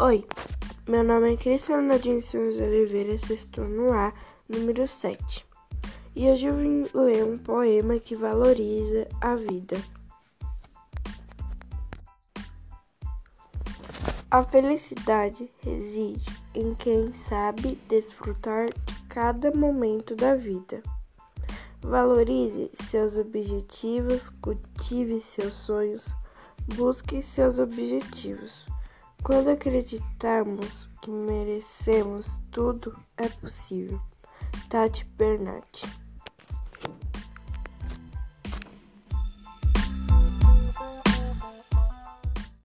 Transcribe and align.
Oi, 0.00 0.26
meu 0.88 1.04
nome 1.04 1.34
é 1.34 1.56
Santos 1.56 2.02
de 2.02 2.62
Oliveira, 2.64 3.16
sexto 3.16 3.60
no 3.60 3.92
A, 3.92 4.12
número 4.48 4.88
7. 4.88 5.46
E 6.16 6.28
hoje 6.28 6.48
eu 6.48 6.56
vim 6.56 6.84
ler 6.92 7.22
um 7.24 7.38
poema 7.38 8.00
que 8.00 8.16
valoriza 8.16 9.06
a 9.20 9.36
vida. 9.36 9.76
A 14.32 14.42
felicidade 14.42 15.48
reside 15.62 16.42
em 16.56 16.74
quem 16.74 17.14
sabe 17.28 17.78
desfrutar 17.88 18.66
de 18.66 19.02
cada 19.08 19.52
momento 19.52 20.16
da 20.16 20.34
vida. 20.34 20.82
Valorize 21.80 22.68
seus 22.90 23.16
objetivos, 23.16 24.28
cultive 24.42 25.20
seus 25.20 25.54
sonhos, 25.54 26.12
busque 26.74 27.22
seus 27.22 27.60
objetivos. 27.60 28.73
Quando 29.24 29.48
acreditamos 29.48 30.86
que 31.00 31.10
merecemos 31.10 32.26
tudo, 32.52 32.94
é 33.16 33.26
possível. 33.26 33.98
Tati 34.68 35.06
Bernardi 35.16 36.03